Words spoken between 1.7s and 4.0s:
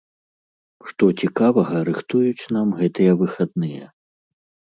рыхтуюць нам гэтыя выхадныя?